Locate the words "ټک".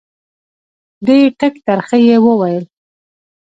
1.39-1.53